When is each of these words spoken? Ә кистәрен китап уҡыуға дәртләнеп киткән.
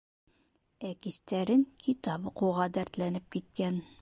Ә 0.89 0.93
кистәрен 1.03 1.67
китап 1.85 2.29
уҡыуға 2.31 2.69
дәртләнеп 2.79 3.33
киткән. 3.39 3.83